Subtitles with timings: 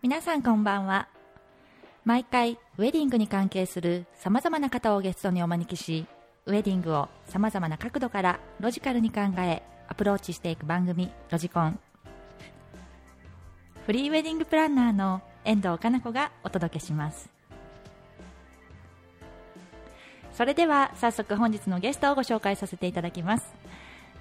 [0.00, 1.08] 皆さんこんばんは。
[2.04, 6.06] 毎回ウェディングに関係するさまざまな方をゲストにお招きし
[6.46, 11.80] ウェディングをさまざまな角度からロジカルに考えアプローチしていく番組「ロジコン」
[13.86, 17.28] フリーウェディングプランナーの遠藤かな子がお届けします。
[20.32, 23.52] それでは早速本日のゲストをご紹介させていただきます。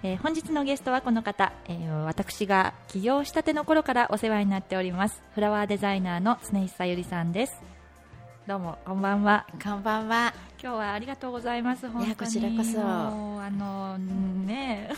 [0.03, 5.21] えー本日のゲストはこの方、えー私が起業したての頃からお世話になっております。
[5.33, 7.61] フラワーデザイナーの常石さゆりさんです。
[8.47, 9.45] どうもこんばんは。
[9.61, 10.33] こんばんは。
[10.61, 11.89] 今日はありがとうございます。
[11.89, 12.79] 本当にこちらこそ。
[12.81, 14.89] あのね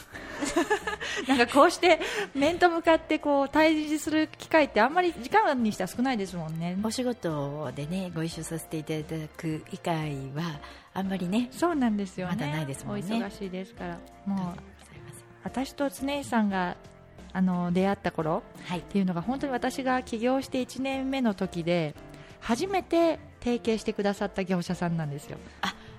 [1.25, 1.25] え。
[1.27, 1.99] なんかこうして
[2.35, 6.77] 面と向かってこう対峙する機会ってあんまり時間にしては少ないですもんね。
[6.83, 10.59] お仕事でね、ご一緒させていただく以外は、
[10.93, 12.35] あんまりね、そうなんですよね。
[12.35, 13.03] まだないですもんね。
[13.03, 13.97] お忙しいですから。
[14.25, 14.78] もう
[15.43, 16.75] 私と常石さんが
[17.31, 18.79] あの出会った頃はい。
[18.79, 18.83] っ。
[18.83, 21.95] ていうのが本当に私が起業して1年目の時で
[22.39, 25.37] 初めて提携してくださった業者さんなんですよ。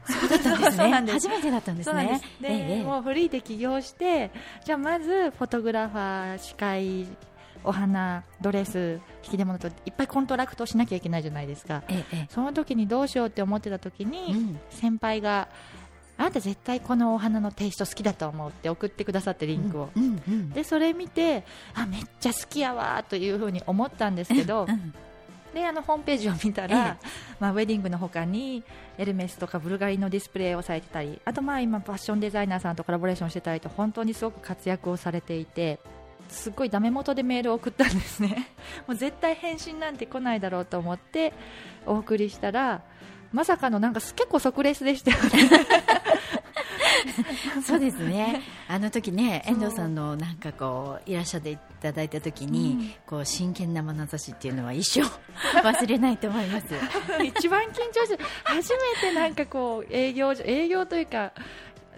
[0.07, 0.91] そうだったんですね。
[1.13, 2.21] 初めてだったんですね。
[2.41, 4.31] でええもうフリーで起業して
[4.65, 7.07] じゃあまずフォトグラファー司会
[7.63, 11.83] お花ドレス引き出物といっぱいコントラクトしなきゃいけないじゃないですか。
[11.89, 14.61] えええその時にどうしようって思ってた時に、えうん。
[14.71, 15.49] 先輩が
[16.21, 24.95] あなた絶対このお花のテイスト好きだと思うって送ってくださってリンクを、うんうんでそれ見てあめっちゃ好きやわというふうに思ったんですけど、うん
[25.55, 27.07] であのホームページを見たら、え。
[27.41, 28.63] まあ、ウェディングの他に
[28.99, 35.81] エルメスとかブルガリのディスプレイをされてたりあとまあ今ファッションデザイナーさんとコラボレーションしてたりと本当にすごく活躍をされていて
[36.29, 38.51] すっごいダメ元でメールを送ったんですね。
[38.87, 41.33] もう絶対返信なんて来ないだろうと思って
[41.85, 42.83] お送りしたら
[43.33, 45.67] まさかのなんか結構即レスでしたよね
[47.67, 48.43] そうですね。
[48.69, 55.03] あの時ね、遠藤さんのなんかこういらっしゃっていただいた時に、こう真剣な眼差しっていうのは一生
[55.63, 56.67] 忘れないと思います。
[57.25, 61.33] 一番緊張して初めてなんかこう営業営業というか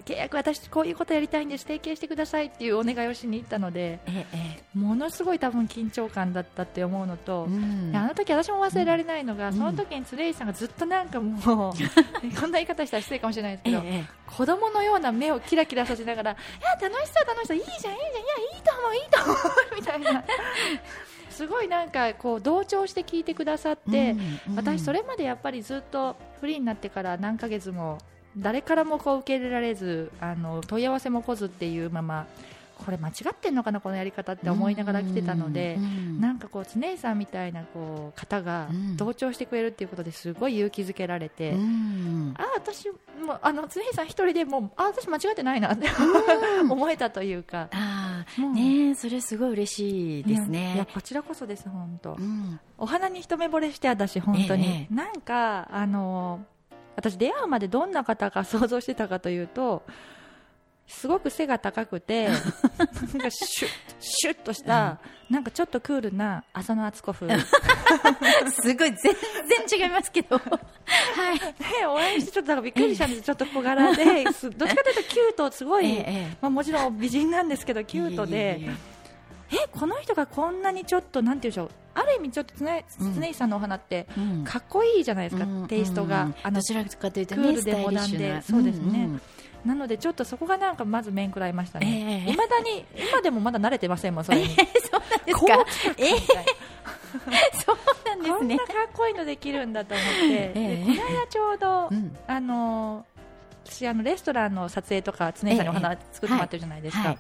[0.04, 7.96] 契約私こういうことやりたいんです提携してくださいっていうお願いをしに行ったのでえええものすごい多分緊張感だったって思うのと、えうん。
[7.96, 9.54] あの時私も忘れられないのが、うん。
[9.54, 11.42] その時に常井さんがずっとなんかもう
[12.40, 18.00] こんな言い方したら失礼かもしれないですけど、 えええ子供のような目をキラキラさせながらいや楽しそう楽しそういいじゃんいいじゃんいや
[18.56, 19.36] いいと思ういいと思う
[19.76, 20.24] みたいな。
[21.28, 24.56] すごいなんかこう同調して聞いてくださって、えうんうん。
[24.56, 27.98] 私それまでやっぱりずっとフリーになってから何ヶ月も
[28.36, 32.26] 誰からもこう受け入れられずあの問い合わせも来ずっていうまま
[32.84, 35.78] これ間違ってんのかなこのやり方って思いながら来てたので、
[36.20, 38.96] なんかこう常井さんみたいなこう方がうん。
[38.96, 42.34] 同調してくれるっていうことですごい勇気づけられて、うん。
[42.36, 42.88] あ私
[43.24, 45.86] もあの常井さん一人でもうあ私間違ってないなって
[46.68, 47.68] 思えたというか、
[48.38, 48.54] うん。
[48.54, 50.86] ねえそれすごい嬉しいですいやいやね。
[50.92, 52.58] こちらこそです本当、うん。
[52.78, 54.94] お花に一目惚れして私本当に、ええ。
[54.94, 56.44] なんかあの
[56.96, 59.82] 私出会うまでどんな方か想像してたかというと
[60.86, 63.70] すごく背が高くて なんかシュッ
[64.00, 64.98] シュッとした、
[65.30, 67.38] なんかちょっとクールな浅野敦子風。
[68.50, 68.96] すごい全
[69.68, 70.36] 然違いますけど。
[70.36, 70.42] は
[71.32, 71.38] い。
[71.38, 78.91] でお会いしてちょっとびっくりしたんです、ちょっと小柄ですどっちかというとキュートすごい、ええまあ、もちろん美人なんですけどキュートでいえいえい
[79.52, 81.70] ええこの人がこんなにちょっとなんていうんでしょう。
[81.94, 83.14] ある意味ちょっと常うん。
[83.20, 84.44] 常井さんのお花ってうん。
[84.44, 88.42] かっこいいじゃないですか、うんテイストが、うんあのどちらかというとクーねルでモダンで。
[88.42, 89.06] そうですね。
[89.06, 89.20] んん。
[89.64, 92.32] なのでちょっとそこがなんかまず面食らいましたね、ええ。
[92.32, 95.94] いまだに今でもまだ慣れてませんもんそれに、そうなんですか？
[95.98, 96.46] えみたい
[97.64, 97.76] そう
[98.08, 98.58] なんなですね。
[98.58, 98.74] こんな。
[98.74, 100.76] かっこいいのできるんだと思って、ええ。
[100.76, 102.16] でこの間ちょうど、うん。
[102.26, 103.06] あの
[103.64, 107.18] 私あのレストランの撮影とか常井さんにお花作ってもらってるじゃないですか、はい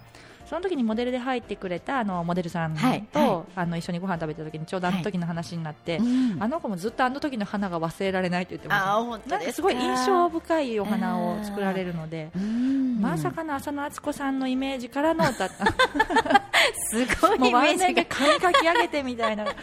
[0.52, 6.42] その時にモデルで入ってくれたあのモデルさんと、はいはあの一緒にご飯食べた時にちょうどあの時の話になって、うん。
[6.42, 8.96] あの子もずっとあの時の花が忘れられないと言ってました。
[8.96, 13.00] あー本当なんですすごい印象深いお花を作られるので、うん。
[13.00, 16.41] まさかの浅野敦子さんのイメージからのだった
[16.90, 18.04] すごいイメージが。
[18.08, 19.54] 髪かき上げてみたいな感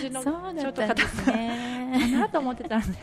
[0.00, 0.22] じの。
[0.22, 0.94] ちょだっと方
[1.24, 1.78] かね。
[2.12, 2.98] なと思ってたんで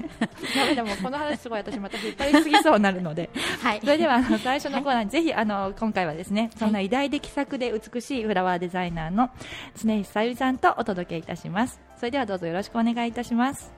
[0.56, 3.30] ダメだもうこの話すごい私また引っ張りすぎそうになるので。
[3.62, 3.80] はい。
[3.80, 9.30] それではあの最初のコーナーにぜひあの今回はですねそんな偉大で気さくで美しいフラワーデザイナーの
[9.76, 11.80] 常石さゆりさんとお届けいたします。
[11.98, 13.72] それではどうぞよろしくお願いいたします。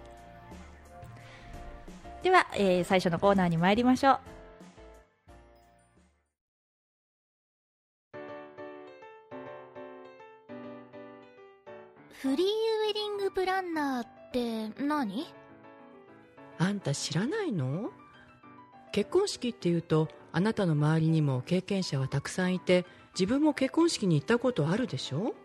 [2.24, 4.20] では、えー最初のコーナーに参りましょう
[12.20, 15.28] フリーウェディングプランナーって何？
[16.58, 17.92] あんた知らないの？
[18.92, 25.36] 結婚式っていうとあなたの周りにも経験者はたくさんいて自分も結婚式に行ったことあるでしょ？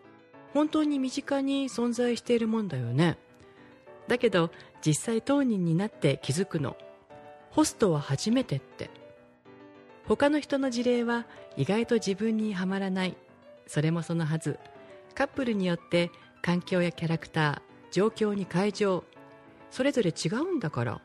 [0.55, 3.19] 本当に身近に存在しているもんだよね。
[4.09, 6.79] だけど実際当人になって気づくの。
[7.51, 8.89] ホストは初めてって。
[10.09, 11.27] 他の人の事例は
[11.59, 13.17] 意外と自分にはまらない。
[13.67, 14.59] それもそのはず。
[15.15, 16.11] カップルによって
[16.43, 19.05] 環境やキャラクター状況に会場
[19.71, 21.01] それぞれ違うんだから。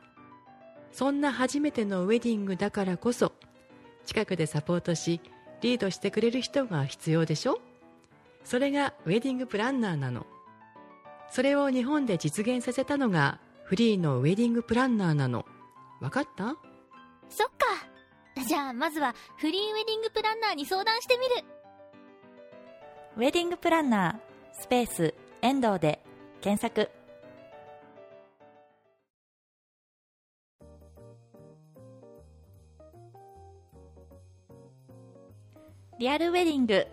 [0.91, 3.33] そんな初めてのウェディングだからこそ
[4.05, 5.21] 近くでサポートし
[5.61, 7.59] リードしてくれる人が必要でしょ？
[8.43, 10.25] それがウェディングプランナーなの。
[11.29, 15.45] それを日本で実現させたのがフリーのウェディングプランナーなの。
[15.99, 16.55] 分かった？
[17.29, 17.65] そっか。
[18.47, 21.35] じゃあまずはフリーウェディングプランナーに相談してみる。
[23.17, 25.13] ウェディングプランナースペース
[25.47, 26.03] 遠藤で
[26.41, 26.89] 検索。
[35.99, 36.85] リアルウェディング。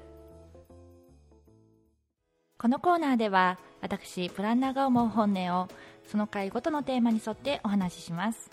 [2.57, 5.67] このコーナーでは私プランナーが思う本音を
[6.07, 8.51] その回ごとのテーマに沿ってお話しします、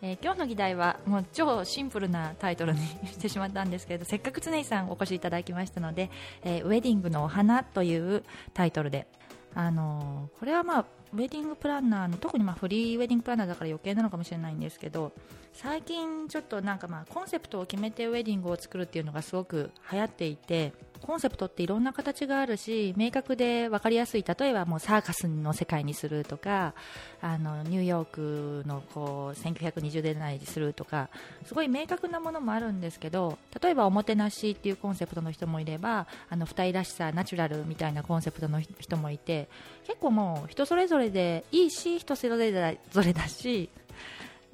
[0.00, 6.10] えー今日の議題はもう超シンプルなタイトルにしてしまったんですけれどせっかく常井さんお越しいただきましたので、
[6.42, 8.24] えーウェディングのお花という
[8.54, 9.06] タイトルで
[9.54, 15.12] あのこれはまあウェディングプランナーの特にまあフリーウェディングプランナーだから余計なのかもしれないんですけど
[15.52, 20.72] 最近ちょっとなんかまあコンセプトを決めてウェディングを作るっていうのがすごく流行っていて
[21.04, 24.24] コンセプトっていろんな形があるし明確で分かりやすい。
[24.26, 26.74] 例えばもうサーカスの世界にするとか
[27.20, 31.10] あのニューヨークのこう1920年代にするとか
[31.44, 39.48] すごい明確なものもあるんですけど例えばおもてなしっていうコンセプトの人もいればあの二人らしさナチュラルみたいなコンセプトの人もいて
[39.86, 42.52] 結構もう人それぞれでいいし人それ
[42.90, 43.68] ぞれだし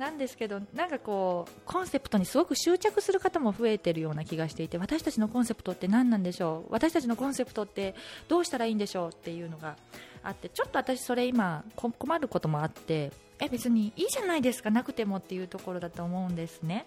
[0.01, 6.73] なんですけどなんかこうコンセプトにすごく執着する方も増えてるような気がしていて私たちのコンセプトって何なんでしょう？
[6.73, 7.95] 私たちのコンセプトって
[8.27, 9.77] どうしたらいいんでしょうっていうのが
[10.23, 16.87] あってちょっと私それ今困ることもあってえ別にいいじゃないですかなくてもっていうところだと思うんですね。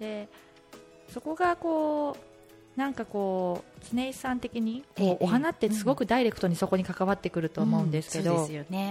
[0.00, 0.28] で
[1.12, 2.31] そこがこう
[2.76, 8.48] なんかこう常井さん的にこう、ええお花ってすごくダイレクトにそこに関わってくると思うんですけど、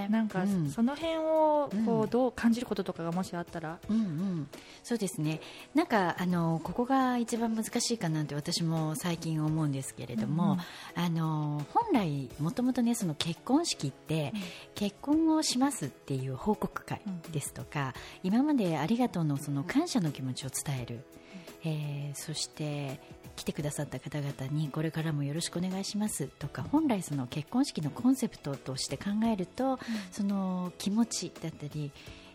[0.08, 0.70] なんかうん。
[0.70, 2.00] その辺をこうん。
[2.02, 4.48] うどう感じることとかがもしあったら、うんうん、
[4.82, 5.40] そうですね。
[5.74, 10.58] なんかあのここが一番難しいかなって私も最近思うんですけれども、
[10.94, 14.32] あの本来もともとねその結婚式って、
[14.74, 17.00] 結婚をしますっていう報告会
[17.32, 21.04] ですとか、今までありがとうのその感謝の気持ちを伝える、
[21.64, 23.00] えーそして
[23.34, 29.78] 来てくださった方々にこれからもよろしくお願いしますとか本来その結婚式のコンセプトとして考えると、
[30.10, 31.90] その気持ちだったり、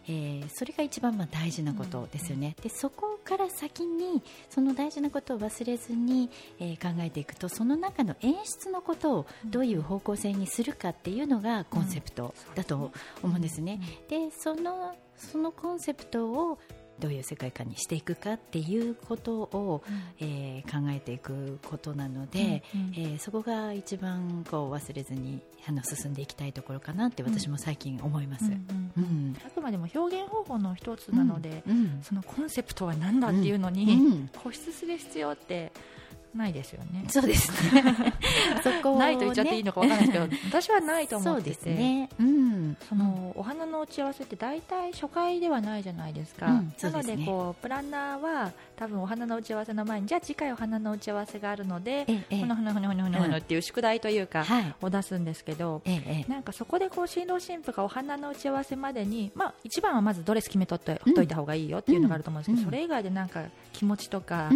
[0.07, 12.91] えーそれが一番まあ大事なことですよね、でそこから先にその大事なことを忘れずに、えー考えていくとその中の演出のことをどういう方向性にするかっていうのがコンセプトだと
[13.21, 16.59] 思うんですね、でそのそのコンセプトを
[16.99, 19.83] どういう世界観にしていくかっていうことを、
[20.19, 22.94] えー考えていくことなので、うんうん。
[22.95, 28.45] えーそこが一番こう忘れずにあの進んでいきたいところかなって私も最近思います。
[28.45, 29.38] うんうんうん。
[29.45, 31.99] あくまでも表現方法の一つなので、うん。
[32.01, 34.27] そのコンセプトは何だっていうのうに、ん。
[34.29, 35.71] 固執する必要って
[36.35, 37.05] ないですよね。
[37.09, 37.83] そうですね。
[38.63, 38.99] そこをね。
[38.99, 41.54] ないと言っちゃっていいのかわからないですけど、私はないと思ってて。
[41.54, 42.09] そうですね。
[42.19, 42.36] うん。
[42.88, 54.76] そのお花の打ち合わせって大体初回ではないじゃないですか、うんそなのうでこうプランナーは多分お花の打ち合わせの前にじゃあ次回お花の打ち合わせがあるのでほのほのほのほのほのほのっていう宿題というか、はい。
[54.81, 56.31] を出すんですけど、ええええ。
[56.31, 63.44] なんかそこでこう新郎新婦がお花の打ち合わせまでに、まあ、一番はまずドレス決めとってほっといた方がいいよっていうのがあると思うんですけど、うんそれ以外でなんか
[63.74, 64.50] 気持ちとか、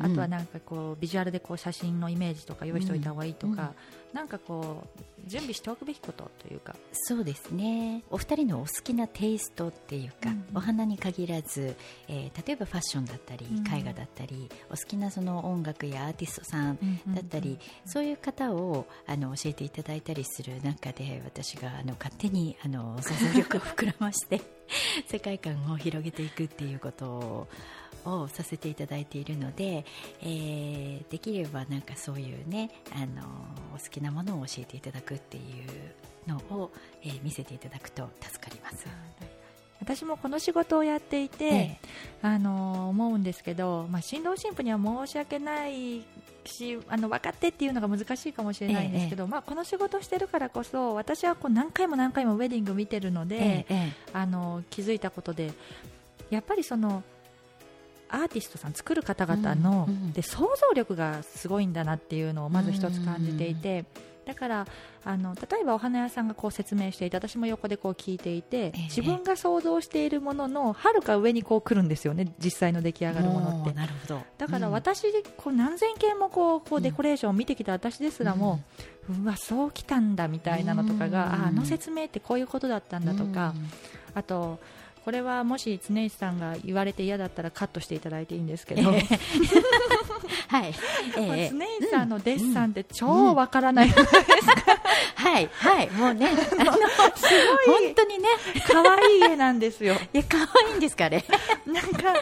[0.00, 3.68] あとはなんかこうビジュアルでこう写真のイメージとか用意しておいた方がいいとか、うん
[4.12, 8.02] なんかこう準備しておくべきことというか、そうですね。
[8.10, 11.76] お二人のお好きなテイストっていうか、うんお花に限らず、
[12.08, 13.74] えー例えばファッションだったりうん。
[13.74, 16.78] 絵画だったり、お好きなその音楽やアーティストさん。
[17.08, 24.40] だったり、そういう方をあの教えていただいたりする中で私があの勝手にあの想像力を膨らまして
[25.08, 27.48] 世界観を広げていくっていうことを
[28.06, 29.84] をさせていただいているので、
[30.22, 33.22] えーできればなんかそういうねあの
[33.74, 36.70] お好きなものを教えていただくっていうのを、
[37.02, 38.86] えー見せていただくと助かります。
[39.80, 41.78] 私もこの仕事をやっていて、え
[42.22, 46.02] あの思うんですけど、まあ、新郎新婦には申し訳ない
[46.44, 55.52] しあの分かってっていうのが難しいかもしれないんですけど、まあ、この仕事をしてるからこそ私はこう何回も何回もウェディング見てるので、ええあの気づいたことで
[56.30, 57.02] やっぱりその
[58.08, 63.84] アーティストさん作る方々の、で想像力がすごいんだなっていうのをまず一つ感じていて、
[64.26, 64.66] だから
[65.04, 68.82] あの例えばお花屋さんがこう説明していて私も横でこう聞いていて、ええ。
[68.88, 73.72] 自分が想像しているもののはるか上にこう来るんですよね実際の出来上がるものって。
[73.72, 74.20] なるほど。
[74.36, 74.72] だからうん。
[74.72, 75.04] 私、
[75.36, 78.60] こう何千件もこうこうデコレーションを見てきた私ですらも、
[79.08, 81.32] うわそうきたんだみたいなのとかが、うん。
[81.32, 83.70] ああの説明ってこういうことだったんだとか、うん。
[84.16, 84.58] あと
[85.06, 89.04] これはもし常石さんが言われて嫌だったらカットしていただいていいんですけど、え
[90.50, 90.74] はい、
[91.16, 91.50] まあええ。
[91.52, 95.48] 常石さんのデッサンって超わからない、はい。
[95.52, 95.90] はい。
[95.90, 96.26] もうね。
[96.58, 96.82] あのす
[97.68, 97.84] ごい。
[97.84, 98.28] 本当にね。
[98.66, 99.94] 可愛い絵なんですよ。
[100.12, 101.24] いや可愛いんですかあれ。
[101.66, 102.12] なんか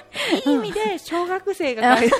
[0.44, 2.16] いい意味で小学生が描いた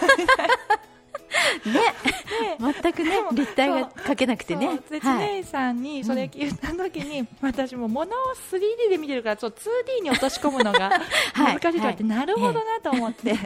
[1.62, 4.80] 全くね立体が描けなくてね。
[4.88, 5.28] そうではい。
[5.28, 8.14] 常石さんにそれ言った時に、私も物を
[8.50, 10.90] 3D で見てるからちょっと 2D に落とし込むのが
[11.34, 12.18] は い難しいと思って、はい。
[12.18, 13.38] なるほどなと思って、で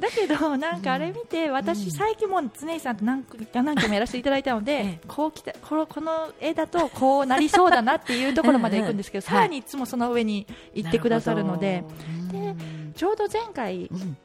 [0.00, 11.82] だけどなんかあれ見て、私最近もう常石さんと何回何回もやらせていただいたので、ええこうきたこのこの絵だとこうなりそうだなっていうところまで行くんですけど、さらにいつもその上に行ってくださるので。
[12.32, 12.84] なるほど。
[12.94, 14.16] ちょうど前回うん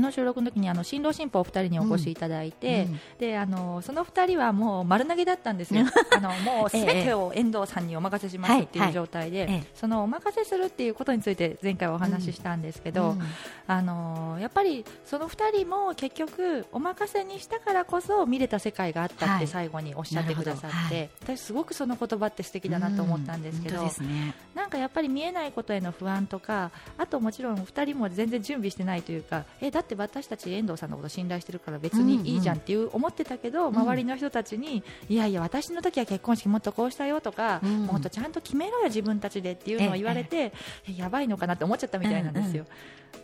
[0.00, 5.84] の収録の時にあの新郎新婦お二人にお越しいただいて、うんであのその二人はもう丸投げだったんですよ。
[6.16, 9.46] あのもうすべてを遠藤さんにお任せしますっていう状態で、はい。
[9.48, 9.70] はいええ。
[9.74, 13.22] そのお任せするっていうことについて前回はお話ししたんですけど、うん。
[13.66, 19.46] あのやっぱりその二人も結局お任せにしたからこそ見れた世界があったってはい。
[19.46, 24.34] 最後におっしゃってくださって、なる私すごくその言葉って素敵だなと思ったんですけど、ね。
[24.54, 33.76] なんかやっぱり見えないことへの不安とかあともちろん2人も全然準備してないというかえだって私たち遠藤さんのこと信頼してるから別にいいじゃんっていう思ってたけど、ん。
[33.76, 37.86] 周りの人たちにいやいや私の時は結婚式もっとこうしたよとか、うん。
[37.86, 40.52] もっとちゃんと決めろよ自分たちでっていうのを言われて、
[40.88, 42.66] えやばいのかなって思っちゃったみたいなんですよ。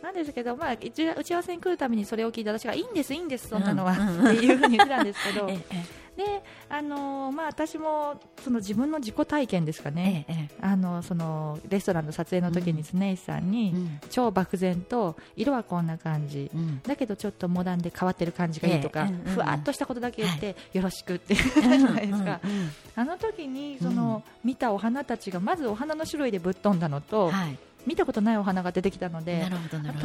[0.01, 0.77] なんですけど、まあ、打
[1.23, 3.95] ち合わせに来るたびにそれを聞いて私がいいんです、いいんです、そんなのは、っ
[4.35, 13.99] ていうふうに言ってたんですけど、 ええであのーまあ、私もその自分の自己体験ですかね、えええあのそのレストランの撮影の時に常石さんに、えうん。
[14.09, 16.81] 超漠然と色はこんな感じ、うん。
[16.83, 27.57] だけどちょっとモダンで変わってる感じがいいとか、えふわっとしたことだけ言って、よろしくって言った じゃないですか、うんうんあの時にその、見たお花たちがまずお花の種類でぶっ飛んだのと、はい。
[27.85, 29.45] 見たことないお花が出てきたので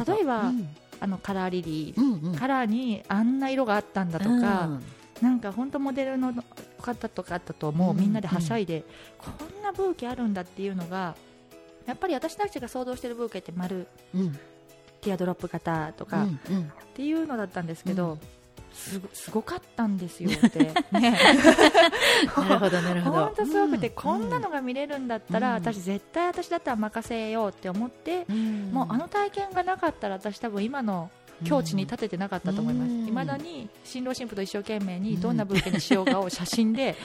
[0.07, 0.67] 例えばうん。
[1.01, 2.35] あのカラーリリー、うんうん。
[2.35, 4.83] カラーにあんな色があったんだとか、うん
[5.21, 6.33] なんか本当モデルの
[6.81, 8.83] 方とかだともうみんなではしゃいで、
[9.17, 11.15] こんなブーケあるんだっていうのが
[11.85, 14.33] やっぱり私たちが想像してるブーケって丸うん。
[15.01, 16.71] ティアドロップ型とかっうんうん。
[16.93, 18.19] ていうのだったんですけど、うん。
[18.73, 20.59] すごすごかったんですよって、
[20.91, 21.17] ね、
[22.37, 23.25] なるほどなるほど。
[23.25, 23.93] 本当すごくて、うん。
[23.95, 25.53] こんなのが見れるんだったら、うん。
[25.55, 28.71] 私絶対私だったら任せようって思って、うん。
[28.71, 31.09] もうあの体験がなかったら私多分今の
[31.43, 33.07] 境地に立ててなかったと思います、うん。
[33.07, 36.95] いまだに新郎新婦と一生懸命にどんなブーケにしようかを写真で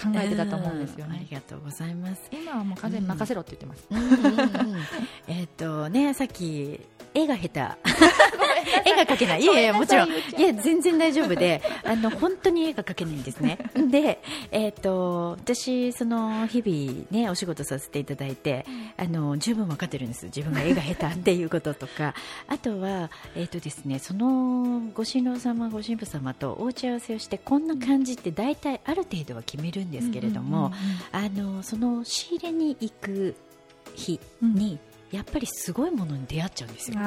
[0.00, 1.12] 考えてたと思うんですようん。
[1.12, 2.22] あねりがとうございます。
[2.30, 3.86] 今はもう完全に任せろって言ってます、
[5.26, 6.80] えっとねさっき
[7.14, 7.60] 絵が下手。
[8.84, 9.42] 絵が描けない。
[9.42, 10.08] いやいやもちろん。
[10.08, 11.62] いや全然大丈夫で。
[11.84, 13.58] あの本当に絵が描けないんですね。
[13.90, 18.64] でえっと私その日々ねお仕事させていただいて
[18.96, 22.14] あの十分分かってるんです自分が絵が下手っていうこととか。
[22.48, 30.72] あとはえっとですねそのご新郎様ご新婦様とお打ち合わせをしてこんな感じって大体ある程度は決めるんですけれども、
[31.12, 33.34] あのその仕入れに行く
[33.94, 34.78] 日に、
[35.10, 36.98] やっぱりすごいものに出会っちゃうんですよ。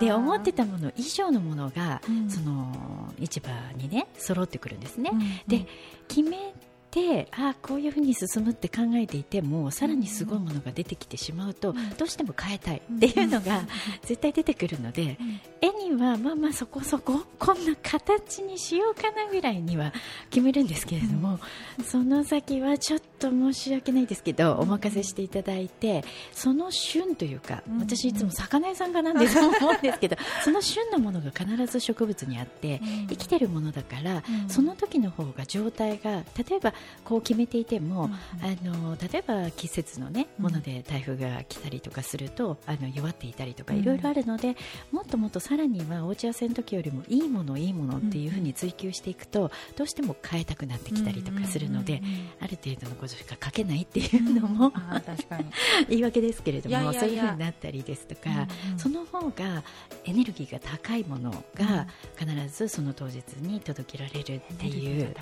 [0.00, 5.10] で思ってたもの以上のものが、うんその市場にね揃ってくるんですね。
[5.12, 5.66] うんで
[6.08, 6.54] 決め
[6.92, 13.62] てあこういうふうに進むって考えていてもさらにすごいものが出てきてしまうと、どうしても変えたいっていうのが
[14.02, 15.16] 絶対出てくるので、
[15.60, 19.92] 絵にはまあまあそこそここんな形にしようかなぐらいには
[20.30, 21.40] 決めるんですけれども、
[21.84, 27.78] その先はちょっと申し訳ないですけどお任せしていただいてその旬というか、うん。
[27.78, 33.06] 私いつも魚屋さんかなんで 思うんですけどその旬のものが必ず植物にあって、うん。
[33.08, 34.48] 生きてるものだから、うん。
[34.48, 40.44] その時の方が状態が例えばこう決めていても、うんあの例えば季節の、ね、うん。
[40.44, 43.80] もので台風が来たりとかするとあの弱っていたりとかうん。
[43.80, 44.56] いろいろあるので、
[44.90, 52.28] もっともっとさらにはお打ち合わせの時よりもいいものいいものっていうふうに追求していくと、どうしても変えたくなってきたりとかするので、うんうんうんうん。
[52.40, 55.44] ある程度のことしか書けないっていうのも、あー確かに。
[55.88, 58.48] 言い訳ですけれどもそういうふうになったりですとか、うんうん
[58.78, 59.62] その方が
[60.04, 61.86] エネルギーが高いものが
[62.18, 65.14] 必ずその当日に届けられるっていう。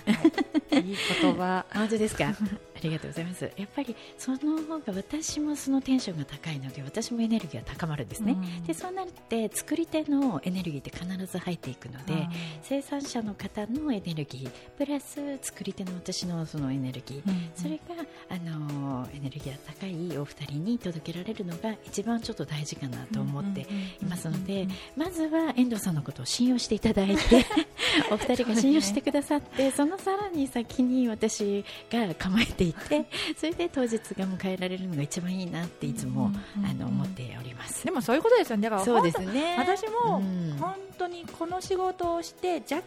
[0.73, 1.65] いい言葉。
[1.73, 2.27] 本当ですか？
[2.81, 3.51] ありがとうございます。
[3.59, 8.33] やっぱりその方が私もそのテンションが高いので私もエネルギーが高まるんですね。
[8.33, 8.65] うん。
[8.65, 12.29] でそうなって作り手のエネルギーって必ず入っていくので、うん
[12.63, 17.83] 生産者の方のエネルギープラス作り手の私のそのエネルギー、うんそれが
[18.29, 23.61] あのエネルギーが高いお二人に届けられるのが一番ちょっと大事かなと思って
[24.01, 27.45] いますので、まずは遠藤さんのことを信用していただいて
[28.11, 36.27] お二人が信用してくださって そのさらに先に私が構えていて それで当日が迎えられるのが一番いいなっていつも、
[36.57, 37.85] うんあの思っております。
[37.85, 38.63] でもそういうことですよね。
[38.65, 39.57] だからそうですね。
[39.59, 40.57] 私もうん。
[40.59, 42.83] 本当にこの仕事をして若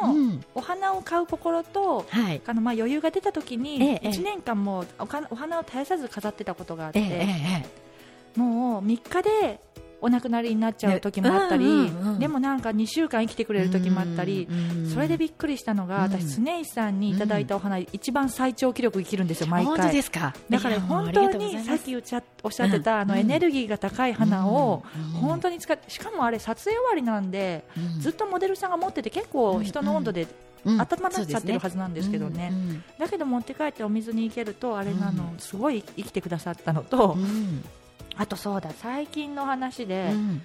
[0.00, 0.44] 干のうん。
[0.54, 2.40] お花を買う心と、はい。
[2.46, 4.08] あのまあ余裕が出た時にええええ。
[4.10, 5.06] 1年間もうお
[5.36, 7.84] 花を絶やさず飾ってたことがあって、ええええ
[8.38, 9.60] もう3日で
[10.04, 19.92] お亡くなりになっちゃう時もあったり、ねうんうんうんでもなんか2週間生きてくれる時もあったり、うんそれでびっくりしたのが、うん私、スネイさんにいただいたお花、一番最長記録生きるんですよ、毎本当回。
[19.92, 20.32] ですか？
[20.48, 30.26] だから本当にさっきおっしゃおってた、あのうんエネルギーが高い花をうん本当に使ってしかもあれ撮影終わりなんでうんずっとモデルさんが持ってて結構人の温度で
[30.64, 32.84] うん温まっちゃってるはずなんですけどね、うんうん。
[32.98, 35.38] だけど持って帰ってお水に行けるとあれなのうん。
[35.38, 37.64] すごい生きてくださったのとうん
[38.16, 40.42] あとそうだ最近の話でうん。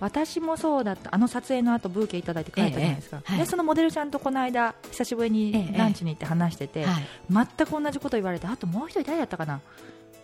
[0.00, 3.38] 私もそうだったあの撮影の後ブーケいただいて帰ったじゃないですか、ええはい。
[3.40, 5.78] でそのモデルさんとこの間久しぶりにええ。
[5.78, 7.04] ランチに行って話してて、はい。
[7.30, 9.60] 全く同じこと言われてあともう一人誰だったかな？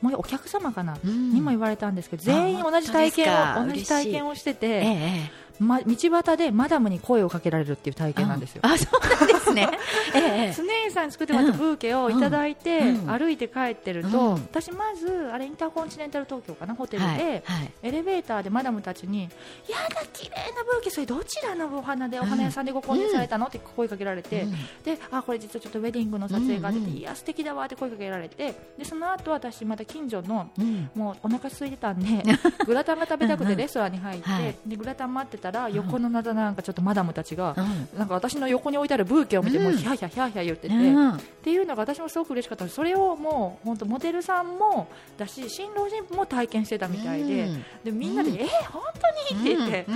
[0.00, 1.32] もうお客様かな、うん。
[1.32, 8.62] にも言われたんですけど全員同じ体験を同じ体験をしてて、えええま、道端でマダムに声をかけられるっていう体え験なんですよ。
[8.64, 9.68] あそうなんですね。
[10.14, 10.52] ええええ。
[10.52, 14.32] スネイさんに作ってもらったブーケをいただいて、うん歩いて帰ってると、うん。
[14.34, 17.42] 私まずあれインターコンチネンタル東京かなホテルで、
[17.82, 19.22] エレベーターでマダムたちに
[19.68, 24.52] 「やだ綺麗なブーケそれどちらのお花でお花屋さんでご購入されたの?」って声かけられて、うん
[24.84, 30.90] であこれ実はちょっとウェディングの撮影があっていや素敵だわって声かけられてでその後私また近所のうん。
[30.94, 32.22] もうお腹空いてたんで
[32.66, 34.56] グラタンが食べたくてレストランに入って、はい。
[34.66, 37.98] でグラタン待ってたら横のなだなんかちょっとマダムたちが、うん。
[37.98, 39.64] なんか私の横に置いてあるブーケを見て、うん。
[39.64, 42.68] もうヒャーヒャーヒャーヒャー言ってて、うんっていうのが私もすごく嬉しかった。
[42.68, 47.64] それをもう本当モデルさんもだし新郎新婦も体験してたみたいで,、うん。
[47.84, 48.36] でみんなで、うん。
[48.36, 48.82] えー本
[49.30, 49.40] 当に？
[49.40, 49.86] って言って、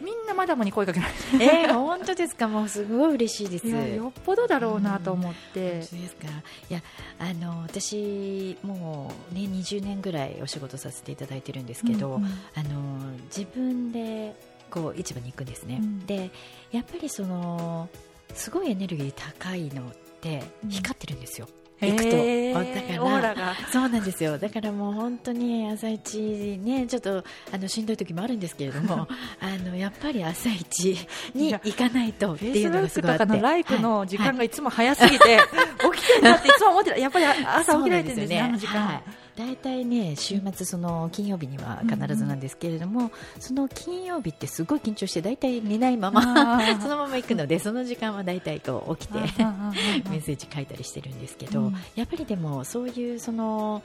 [0.00, 1.44] みんなマダムに声かけられて。
[1.44, 2.48] ええ本当ですか？
[2.48, 3.66] もうすごい嬉しいです。
[3.68, 6.28] よっぽどだろうなと思って、そうですか？
[6.70, 6.82] いや
[7.18, 12.20] あの私もうね20年ぐらいお仕事させていただいてるんですけど、
[12.54, 14.34] あの自分で
[14.70, 16.06] こう市場に行くんですね、うん。
[16.06, 16.30] で
[16.72, 17.88] やっぱりその
[18.34, 20.70] すごいエネルギー高いのってうん。
[20.70, 21.46] 光ってるんですよ、
[21.80, 22.08] 行くと。
[22.08, 23.54] へーだからオーラが。
[23.72, 24.38] そうなんですよ。
[24.38, 29.06] だからもう本当に朝一ねちょっとあのしんどい時もあるんですけれども
[29.40, 30.96] あのやっぱり朝一
[31.34, 33.24] に行かないとっていうのがすごいあって。
[33.24, 34.36] クとかのライクの時間はい。
[34.38, 35.40] がいつも早すぎて、
[35.94, 36.98] 起きてるなっていつも思ってた。
[36.98, 38.40] やっぱり朝起きられてるんですね。
[38.40, 39.02] あの時間、はい
[39.36, 51.74] 大体ね週末その金曜日には必ずなんですけれども、その金曜日ってすごい緊張して大体寝ないまま そのまま行くのでその時間は大体こう起きてメッセージ書いたりしてるんですけど、うん。
[51.96, 53.82] やっぱりでもそういうその、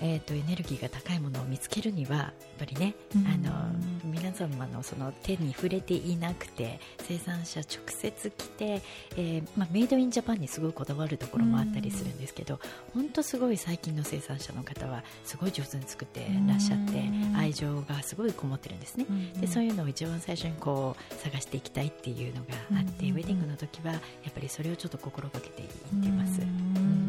[0.00, 3.26] えー、とエネルギーが高いものを見つけるにはやっぱりね、うん。
[3.26, 3.68] あの
[4.04, 8.82] 皆様のその手に触れていなくて生産者直接来て、
[9.16, 12.58] えーまあ、メイドインジャパンにすごいこだわるところもあったりするんですけど
[12.94, 17.36] 本当すごい最近の生産者の方はすごい上手に作ってらっしゃってうん。
[17.36, 19.06] 愛情がすごいこもってるんですね。
[19.08, 23.98] うんでそういうのを一番最初にこう探していきたいっていうのがあって、うんウェディングの時はや
[24.28, 25.68] っぱりそれをちょっと心がけていっ
[26.02, 27.07] てます。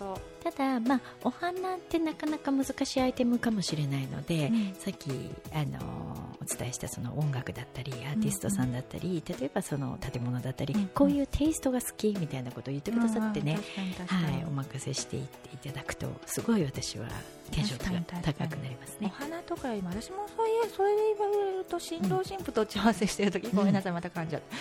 [0.00, 0.50] うんいやー本当。
[0.50, 4.74] ただ、まあ、お花ってなかなか難しいアイテムかもしれないので、うん。
[4.78, 5.10] さっき、
[5.52, 10.86] あのお伝えしたその音楽だったりアーティストさんだったり、例えばその建物だったり、うん。
[10.88, 13.58] こういうテイストが好きみたいなことを言ってくださってね、
[14.06, 17.08] はい、お任せしていっていただくとすごい私は
[17.50, 19.12] テンションが高くなりますおね。
[19.14, 24.56] 花とか今私もそういうそれで言われると新郎新婦と打ち合わせしてる時、ごめんなさいまた噛んじゃって、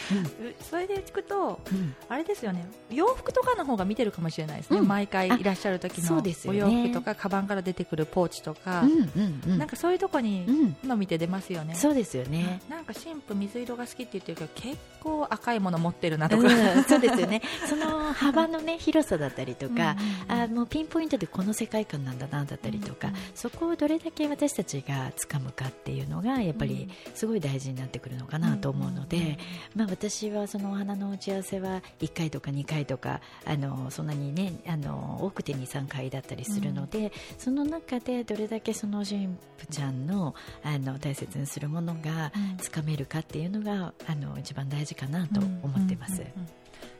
[0.47, 1.95] うそれで聞くとうん。
[2.07, 4.87] あれですよね洋服とかの方が見てるかもしれないですね、うん。
[4.87, 12.61] 毎回いらっしゃる時のお洋服とかカバンから出てくるポーチとか、うんうんうんなんかそういうとこにうんの見て出ますよね、そうですよね。
[12.69, 17.41] なんか新婦水色が好きって言ってるけど結構赤いもの持ってるなとか、うん、そうですよね。
[17.67, 19.95] その幅のね広さだったりとか、
[20.29, 23.13] うんあもうピンポイントでこの世界観なんだなだったりとか、うん。
[23.33, 29.37] そこをどれだけ私たちが掴むかっていうのがやっぱりすごい大事になってくるのかなと思うので、
[29.75, 42.55] まあ私はそのお花の打ち合わせは1回とか2回とかあのそんなにねあの多くて2、3回だったりするので、その中でどれだけその神父ちゃんのあの大切にするものがうん。
[42.57, 46.23] つかめるかっていうのがあの一番大事かなと思ってます。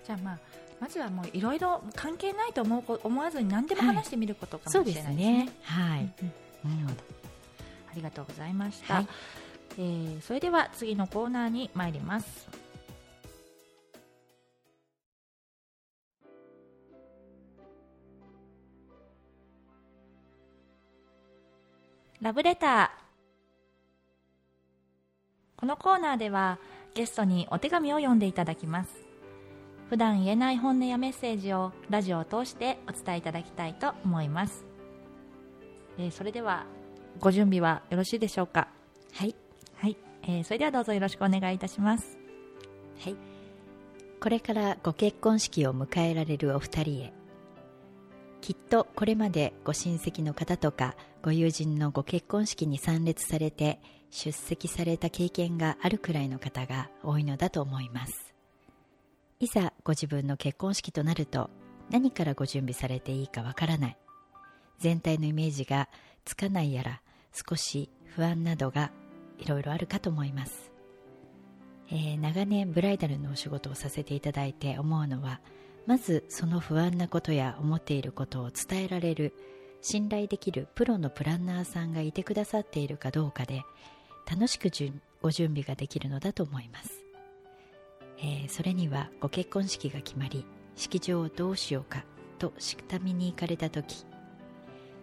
[0.05, 0.39] じゃあまあ
[0.79, 5.45] まずはもういろいろ関係ないと思うこ思わずに何でも話してみることかそうでもしれないですね。
[5.45, 5.53] すね。
[5.63, 6.13] はい。
[6.63, 6.87] うんうん。
[6.89, 6.93] あ
[7.95, 9.07] りがとうございました、はい。
[9.77, 12.47] えーそれでは次のコーナーに参ります。
[22.21, 22.89] ラブレター。
[25.57, 26.59] このコーナーでは
[26.93, 29.05] ゲストにお手紙を読んでいただきます。
[29.89, 34.65] 普段言えない本音やメッセージをラジオを通してお伝えいただきたいと思います、
[35.99, 36.65] えーそれでは
[37.19, 38.67] ご準備はよろしいでしょうか？
[39.13, 39.35] はい。
[39.75, 42.17] はい、えーそれではどうぞよろしくお願いいたします
[43.03, 43.15] はい。
[44.21, 47.13] これからご結婚式を迎えられるお二人へ。
[48.41, 53.79] きっとこれまでご親戚の方とかご友人のご結婚式に参列されて
[54.11, 58.33] 出席された経験があるくらいの方が多いのだと思います。
[59.39, 61.49] いざご自分の結婚式となると
[61.89, 63.97] 何からご準備されていいかわからない。
[64.79, 65.89] 全体のイメージが
[66.25, 68.91] つかないやら少し不安などが
[69.37, 70.71] いろいろあるかと思います。
[71.89, 75.39] えー長年ブライダルのお仕事をさせていただいて思うのは
[75.85, 79.33] まずその不安なことや思っていることを伝えられる
[79.81, 83.61] 信頼できるプロのプランナーさんがいてくださっているかどうかで
[84.27, 87.03] 楽しくじゅご準備ができるのだと思います、
[88.17, 90.43] えーそれにはご結婚式が決まり
[90.75, 92.03] 式場をどうしようか
[92.39, 94.05] と下見に行かれた時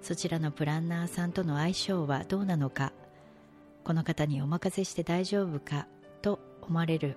[0.03, 2.93] そちらのプランナーさんとの相性はどうなのか
[3.85, 5.87] この方にお任せして大丈夫か
[6.21, 7.17] と思われる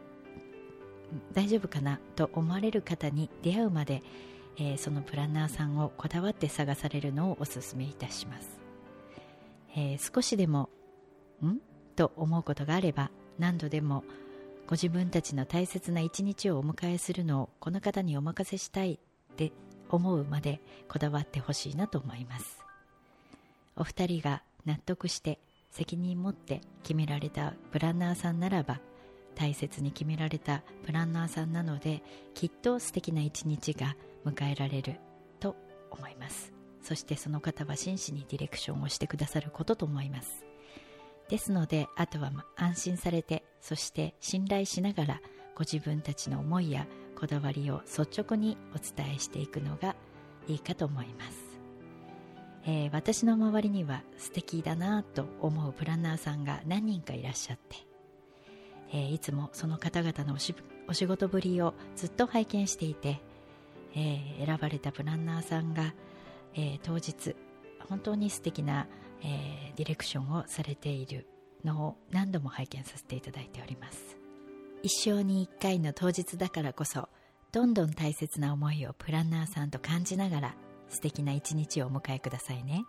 [1.34, 4.02] 大丈夫かなと思われる方に出会うまで、
[4.58, 8.60] えーそのプランナーさんをこだわって探されるのをお勧めいたします、
[9.76, 10.69] えー少しでも
[11.43, 11.58] ん？
[11.95, 14.04] と思うことがあれば何度でも
[14.67, 19.52] ご自分たちの大切な一日をお迎えするのをこの方にお任せしたいって
[19.89, 22.64] 思うまでこだわってほしいなと思います。
[23.78, 25.40] お二人が納得して
[25.72, 28.80] 責任持って決められたプランナーさんならば
[29.36, 32.02] 大切に決められたプランナーさんなので
[32.34, 34.96] きっと素敵な一日が迎えられる
[35.40, 35.56] と
[35.92, 36.54] 思います。
[36.82, 40.46] そしてその方は真摯にディレクションをしてくださることと思います。
[41.30, 45.22] ですのであとは安心されてそして信頼しながら
[45.56, 46.88] ご自分たちの思いや
[47.20, 49.96] こだわりを率直にお伝えしていくのが
[50.48, 51.45] いいかと思います。
[52.65, 57.78] えー私の周りには素敵だなと思うプランナーさんが何人かいらっしゃって、
[58.91, 60.36] えーいつもその方々の
[60.88, 63.21] お仕事ぶりをずっと拝見していて、
[63.95, 65.93] えー選ばれたプランナーさんが、
[66.56, 67.36] え当日
[67.88, 68.88] 本当に素敵な、
[69.21, 71.28] えディレクションをされている
[71.63, 74.17] のを何度も拝見させていただいております。
[74.84, 77.10] 一生に一回の当日だからこそ
[77.51, 80.56] どんどん大切な思いをプランナーさんと感じながら
[80.89, 82.84] 素敵な一日をお迎えくださいね、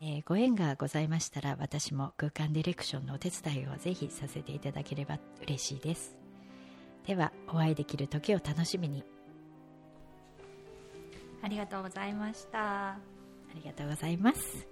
[0.00, 6.16] えーご縁がございましたら私も空間ディレクションのお手伝いをぜひさせていただければ嬉しいです。
[7.06, 9.04] ではお会いできる時を楽しみに。
[11.42, 12.92] ありがとうございました。
[12.92, 12.98] あ
[13.54, 14.66] りがとうございます。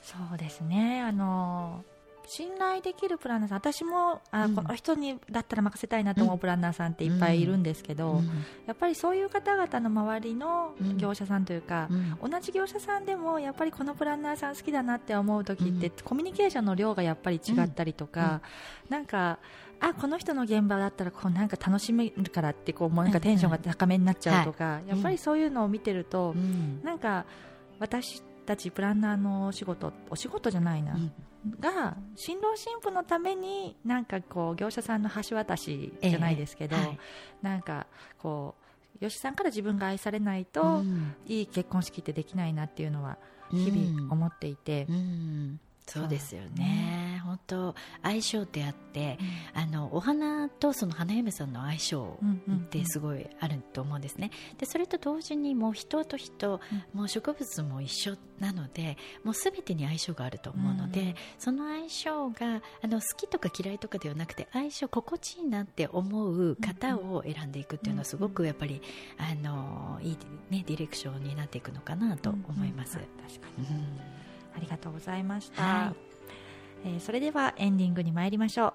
[0.00, 1.02] そうですね。
[1.02, 1.84] あの
[2.28, 4.54] 信頼できるプランナーさん私もあ、うん。
[4.54, 8.26] この人にだったら任せたいなと思うプランナーさんっていっぱいいるんですけど、うん。
[8.66, 10.98] やっぱりそういう方々の周りのうん。
[10.98, 11.88] 業者さんというか、
[12.22, 12.30] うん。
[12.30, 18.42] 同じ業者さんでもやっぱりこのプランナーさん好きだなって思う時って、コミュニケーションの量がやっぱり違ったりとか、
[18.88, 19.38] なんか
[19.80, 26.82] あこの人の現場だったらこうなんか楽しめるからってこうもうなんかテンションが高めになっちゃうとか、いやっぱりそういうのを見てると、うん。
[26.82, 27.24] なんか
[27.78, 31.12] 私たちプランナーのお仕事お仕事じゃないな、うん。
[31.60, 36.98] が新郎新婦のためになんかこう業者さんの橋渡しじゃないですけど、ええはい。
[37.42, 37.86] なんか
[38.18, 38.54] こ
[38.96, 41.14] う吉さんから自分が愛されないと、うん。
[41.26, 43.18] いい結婚式ってできないなっていうのは
[43.50, 45.60] 日々思っていて、うん。
[45.86, 46.97] そうですよね
[47.28, 49.18] 本当相性ってあって、
[49.54, 52.64] あのお花とその花嫁さんの相性うんうんうん。
[52.64, 54.30] ってすごいあると思うんですね。
[54.58, 56.60] でそれと同時にもう人と人、
[56.92, 68.82] もう植物も一緒なのでもうすべてに相性があると思うので、うんその相性があの好きとか嫌いとかではなくて相性心地いいなって思う方を選んでいくっていうのはすごくやっぱり
[69.18, 70.18] あのいい、
[70.50, 72.98] ね、ディレクションになっていくのかなと思います。
[72.98, 73.08] うんうん。
[73.28, 73.66] 確かに。
[73.66, 74.18] うん。
[74.56, 76.07] ありがとうございました、はい
[76.84, 78.74] えーそれではエンディングに参りましょう。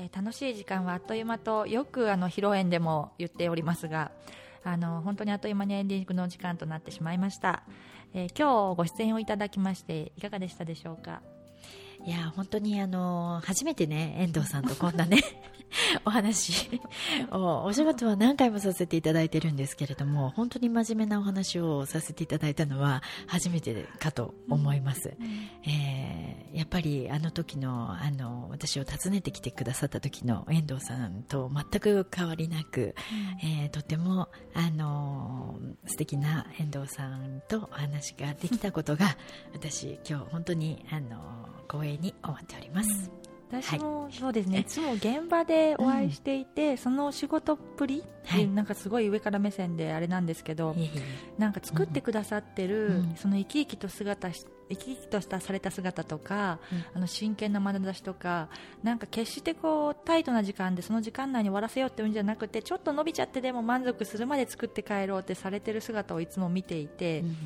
[0.00, 4.12] え楽しい時間はあっという間とよくあの披露宴でも言っておりますが
[4.62, 7.64] あの本当にあっという間にエンディングの時間となってしまいました、
[8.14, 11.20] えー今日ご出演をいただきましていかがでしたでしょうか？
[12.06, 15.18] いいや本当にあの初めてね遠藤さんとこんなね
[16.04, 16.80] お話
[17.30, 25.16] を お仕事は何回もさせていただいてるんですけれども本当に真面目なお話をさせていただいたのは初めてかと思います、
[25.64, 32.94] えーやっぱりあの時のあの私を訪ねてきてくださった時の遠藤さんと全く変わりなく、
[33.42, 39.16] えーとてもあの素敵な遠藤さんとお話ができたことが
[39.52, 43.10] 私今日本当にあの光栄に思っております、
[43.50, 48.46] 私もそうですね、い、つも現場でお会いしていて、その仕事っぷり、はい。
[48.46, 51.02] なんかすごい上から目線であれなんですけど、いえいえ
[51.38, 56.84] なんか作ってくださってる、うんその生き生きと姿し生き生きとしたされた姿とか、うん。
[56.94, 58.48] あの真剣な眼差しとか
[58.82, 67.36] なんか決してこうタイトな時間でその時間内に終わらせようっていうんじゃなくてちょっと伸びちゃってでも満足するまで作って帰ろうってされてる姿をいつも見ていて、うん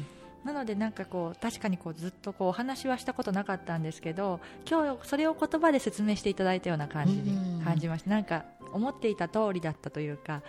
[0.45, 7.59] なのでなんかこう確かにこうずっとこうお話はしたことなかったんですけど今日それを言葉で説明していただいたような感じうん。
[7.59, 10.43] に感じました、なんか思っていた通りだったというか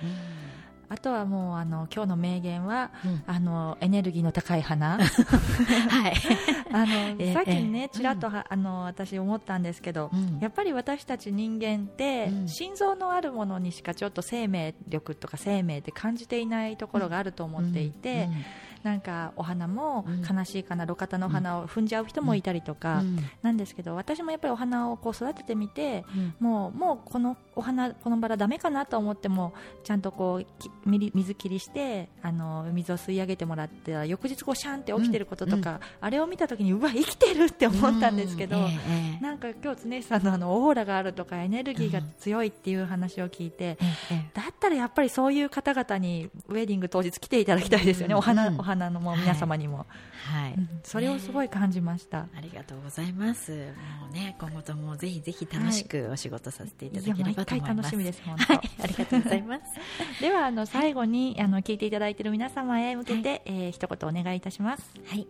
[0.93, 3.23] あとはもうあの今日の名言は、うん。
[3.25, 4.99] あのエネルギーの高い花。
[5.01, 6.13] はい、
[6.71, 10.39] あええのさっきえねえちらっとは、あの私思ったんですけど、うん。
[10.39, 12.47] やっぱり私たち人間って、うん。
[12.47, 18.29] 心臓のあるものにしかちょっと生命力とか生命って感じていないところがあると思っていて、
[18.83, 20.37] なんかお花もうん。
[20.37, 23.17] 悲しいかな、路肩の花を踏んじゃう人もいたりとか、うん。
[23.41, 26.35] なんですけど私もやっぱりお花をこう育ててみてうん。
[26.39, 38.57] もうもうこのお花このバラダメかなと思ってもちゃんとこう水切りしてあの水を吸い上げてもらって翌日こうシャンって起きてることとか、あれを見た時にうわ生きてるって思ったんですけど、
[39.21, 43.77] なんか今日常さんのあのオーラがあるとかエネルギーが強いっていう話を聞いて、
[44.33, 48.19] だったらやっぱりそういう方々にウェディング当日来ていただきたいですよね、うん。
[48.19, 48.59] お花うん。
[48.59, 49.85] お花のもう皆様にも、
[50.31, 52.27] えはい、うんそれをすごい感じました。
[52.35, 53.51] ありがとうございます。
[53.51, 53.57] も
[54.09, 57.83] うね、今後ともぜひぜひ楽しくお仕事させていただければと思います。
[57.83, 58.53] 楽しみです、本当。
[58.53, 59.63] はい、ありがとうございます。
[60.21, 64.91] ではあの最後にあの聞いていただいている皆様へ向けて、えー一言お願いいたします。
[65.07, 65.27] はい、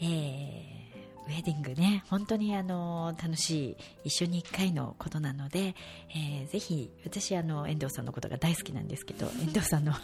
[0.00, 0.69] えー
[1.26, 5.74] ウェディングね、本当にあの楽しい一緒に一回のことなので、
[6.14, 10.00] えーぜひ私あの遠藤さんのことが大好きなんですけど、 遠藤さんのあ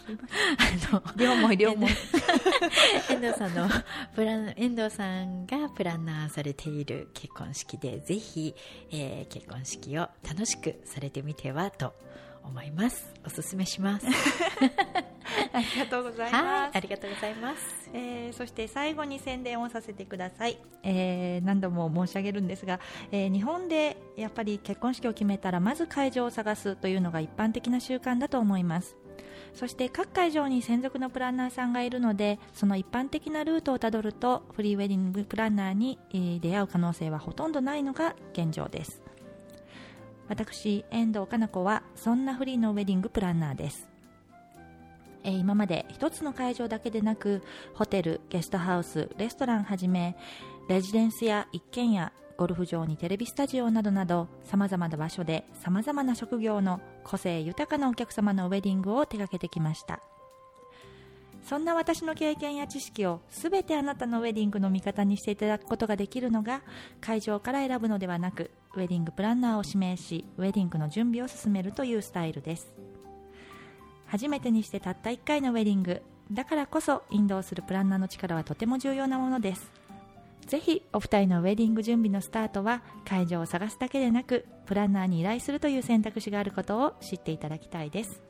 [0.92, 1.90] の両思い両思い。
[3.10, 3.68] 遠藤さんの
[4.14, 8.54] プラン遠藤さんがプランナーされている結婚式でぜひ、
[8.90, 11.94] えー結婚式を楽しくされてみてはと
[12.46, 13.12] 思います。
[13.24, 14.06] おすすめします。
[15.52, 16.74] ありがとうございはます。
[16.74, 17.90] いありがとうございます。
[17.92, 22.80] えーそして最後に宣伝をさせてください、えー何度も申し上げるんですが、
[23.12, 28.96] えー日本でやっぱり結婚式を決めたらまず会場を探すというのが一般的な習慣だと思います。
[29.54, 39.00] そして各会場に専属のプランナーさんがいるのでその一般的なルートをたどるとフリーウェディングプランナーに、えー出会う可能性はほとんどないのが現状です
[40.28, 43.88] 私遠藤かな子はそんなフリーのウェディングプランナーです。
[45.24, 47.42] えー今まで一つの会場だけでなく
[47.74, 50.16] ホテル、ゲストハウス、レストランはじめ
[50.68, 60.00] レジデンスや一軒家ゴルフ場にテレビスタジオなどなど様々な場所で様々な職業の個性豊かなお客様のウェディングを手掛けてきました。
[61.48, 66.62] そんな私の経験や知識をすべてあなたのウェディングの味方にしていただくことができるのが
[67.00, 72.74] 会場から選ぶのではなくウェディングプランナーを指名しウェディングの準備を進めるというスタイルです。
[74.06, 79.70] 初めてにしてたった1回のウェディングだからこそ引導するプランナーの力はとても重要なものです。
[80.46, 88.25] ぜひお二人のウェディング準備のスタートは会場を探すだけでなくプランナーに依頼するという選択肢があることを知っていただきたいです。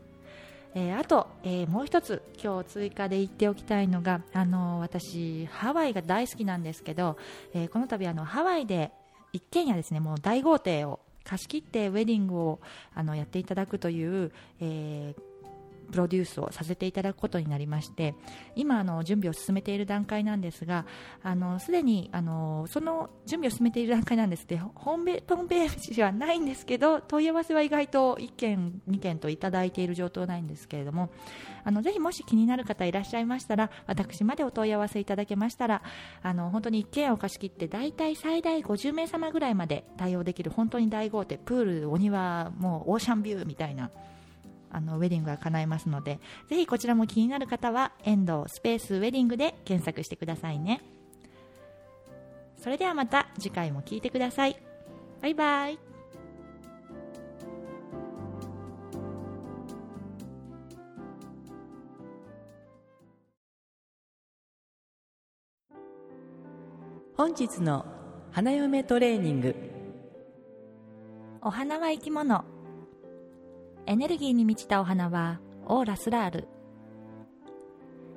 [0.78, 7.16] えーあと、えーもう一つ今日追加で言っておきたいのが、あの私ハワイが大好きなんですけど、
[7.54, 8.92] えこの度あのハワイで
[9.32, 12.60] 一軒家ですねもう大豪邸を貸し切ってウェディングを
[12.94, 15.20] あのやっていただくという、えー
[15.90, 18.14] プロデュースをさせていただくことになりまして
[18.54, 20.86] 今あの準備を進めている段階なんですが
[21.58, 31.10] すでにあのその準備を進めている段階なんですってホームペームページはないんですけど問い合わせは意外と1件2件といただいている状況なんですけれども
[31.64, 35.82] あのぜひもし気になる方いらっしゃいましたら私までお問い合わせいただけましたら
[36.22, 43.90] あの本当に一軒家を貸し切って大体最大50名様ぐらいまで対応できる本当に大豪邸プールお庭もうオーシャンビューみたいな
[44.76, 50.82] あのウェディングが叶えますのでぜひこちらも気になる方は遠藤スペースウェディングで検索してくださいね。
[52.58, 54.56] それではまた次回も聞いてください。
[55.22, 55.78] バイバイ。
[67.16, 67.86] 本日の
[68.30, 69.56] 花嫁トレーニング。
[71.40, 72.44] お花は生き物
[73.86, 76.48] エネルギーに満ちたお花はオーラスラール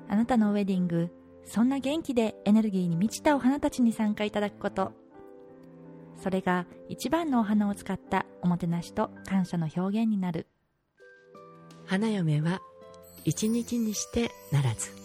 [0.08, 1.12] あなたのウェディング
[1.50, 4.92] そんな元気でエネルギーに満ちたお花たちに参加いただくこと。
[6.22, 10.46] それが一番のお花を使ったおもてなしと感謝の表現になる。
[11.86, 12.62] 花嫁は
[13.26, 14.99] 一日にしてならず。